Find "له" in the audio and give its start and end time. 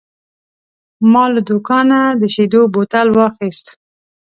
1.33-1.41